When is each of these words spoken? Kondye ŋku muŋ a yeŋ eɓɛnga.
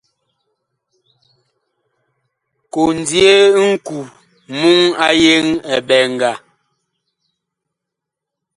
Kondye 2.73 3.29
ŋku 3.69 3.99
muŋ 4.57 4.81
a 5.05 5.07
yeŋ 5.23 5.45
eɓɛnga. 5.75 6.31